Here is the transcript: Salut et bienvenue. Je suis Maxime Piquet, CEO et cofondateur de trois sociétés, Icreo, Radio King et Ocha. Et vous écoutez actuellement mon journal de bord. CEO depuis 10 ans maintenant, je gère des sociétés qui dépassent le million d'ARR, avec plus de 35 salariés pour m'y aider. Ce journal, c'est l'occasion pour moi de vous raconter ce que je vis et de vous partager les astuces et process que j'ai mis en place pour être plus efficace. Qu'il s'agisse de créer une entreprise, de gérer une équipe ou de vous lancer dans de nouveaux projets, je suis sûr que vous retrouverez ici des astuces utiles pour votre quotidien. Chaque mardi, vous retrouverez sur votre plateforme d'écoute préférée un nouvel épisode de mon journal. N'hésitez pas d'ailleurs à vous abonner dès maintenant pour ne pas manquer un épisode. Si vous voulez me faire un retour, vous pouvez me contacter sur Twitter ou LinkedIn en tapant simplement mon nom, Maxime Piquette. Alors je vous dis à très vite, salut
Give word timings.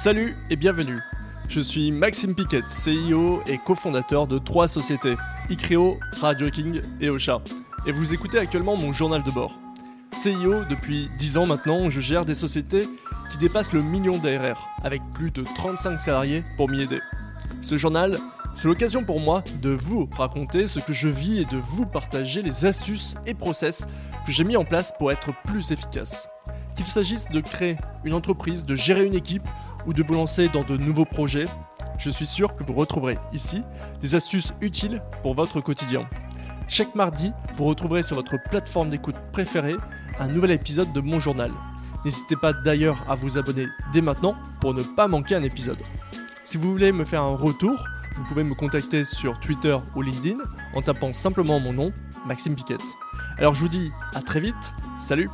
Salut 0.00 0.36
et 0.48 0.54
bienvenue. 0.54 1.00
Je 1.48 1.60
suis 1.60 1.90
Maxime 1.90 2.36
Piquet, 2.36 2.62
CEO 2.70 3.42
et 3.48 3.58
cofondateur 3.58 4.28
de 4.28 4.38
trois 4.38 4.68
sociétés, 4.68 5.16
Icreo, 5.50 5.98
Radio 6.20 6.48
King 6.50 6.82
et 7.00 7.10
Ocha. 7.10 7.42
Et 7.84 7.90
vous 7.90 8.14
écoutez 8.14 8.38
actuellement 8.38 8.76
mon 8.76 8.92
journal 8.92 9.24
de 9.24 9.30
bord. 9.32 9.58
CEO 10.12 10.64
depuis 10.70 11.10
10 11.18 11.38
ans 11.38 11.46
maintenant, 11.48 11.90
je 11.90 12.00
gère 12.00 12.24
des 12.24 12.36
sociétés 12.36 12.88
qui 13.28 13.38
dépassent 13.38 13.72
le 13.72 13.82
million 13.82 14.16
d'ARR, 14.16 14.68
avec 14.84 15.02
plus 15.12 15.32
de 15.32 15.42
35 15.42 16.00
salariés 16.00 16.44
pour 16.56 16.70
m'y 16.70 16.84
aider. 16.84 17.00
Ce 17.60 17.76
journal, 17.76 18.16
c'est 18.54 18.68
l'occasion 18.68 19.02
pour 19.02 19.18
moi 19.18 19.42
de 19.60 19.70
vous 19.70 20.08
raconter 20.16 20.68
ce 20.68 20.78
que 20.78 20.92
je 20.92 21.08
vis 21.08 21.40
et 21.40 21.44
de 21.46 21.60
vous 21.72 21.86
partager 21.86 22.42
les 22.42 22.64
astuces 22.64 23.16
et 23.26 23.34
process 23.34 23.84
que 24.24 24.30
j'ai 24.30 24.44
mis 24.44 24.56
en 24.56 24.64
place 24.64 24.92
pour 24.96 25.10
être 25.10 25.32
plus 25.44 25.72
efficace. 25.72 26.28
Qu'il 26.76 26.86
s'agisse 26.86 27.28
de 27.30 27.40
créer 27.40 27.76
une 28.04 28.14
entreprise, 28.14 28.64
de 28.64 28.76
gérer 28.76 29.04
une 29.04 29.16
équipe 29.16 29.42
ou 29.88 29.94
de 29.94 30.02
vous 30.02 30.12
lancer 30.12 30.50
dans 30.50 30.62
de 30.62 30.76
nouveaux 30.76 31.06
projets, 31.06 31.46
je 31.98 32.10
suis 32.10 32.26
sûr 32.26 32.54
que 32.54 32.62
vous 32.62 32.74
retrouverez 32.74 33.16
ici 33.32 33.62
des 34.02 34.14
astuces 34.14 34.52
utiles 34.60 35.02
pour 35.22 35.34
votre 35.34 35.62
quotidien. 35.62 36.06
Chaque 36.68 36.94
mardi, 36.94 37.32
vous 37.56 37.64
retrouverez 37.64 38.02
sur 38.02 38.16
votre 38.16 38.36
plateforme 38.50 38.90
d'écoute 38.90 39.16
préférée 39.32 39.76
un 40.20 40.28
nouvel 40.28 40.50
épisode 40.50 40.92
de 40.92 41.00
mon 41.00 41.18
journal. 41.18 41.50
N'hésitez 42.04 42.36
pas 42.36 42.52
d'ailleurs 42.52 43.02
à 43.08 43.14
vous 43.14 43.38
abonner 43.38 43.66
dès 43.94 44.02
maintenant 44.02 44.36
pour 44.60 44.74
ne 44.74 44.82
pas 44.82 45.08
manquer 45.08 45.36
un 45.36 45.42
épisode. 45.42 45.80
Si 46.44 46.58
vous 46.58 46.70
voulez 46.70 46.92
me 46.92 47.06
faire 47.06 47.22
un 47.22 47.36
retour, 47.36 47.82
vous 48.14 48.24
pouvez 48.24 48.44
me 48.44 48.54
contacter 48.54 49.04
sur 49.04 49.40
Twitter 49.40 49.76
ou 49.96 50.02
LinkedIn 50.02 50.36
en 50.74 50.82
tapant 50.82 51.12
simplement 51.12 51.60
mon 51.60 51.72
nom, 51.72 51.92
Maxime 52.26 52.54
Piquette. 52.54 52.84
Alors 53.38 53.54
je 53.54 53.60
vous 53.62 53.68
dis 53.68 53.90
à 54.14 54.20
très 54.20 54.40
vite, 54.40 54.74
salut 54.98 55.30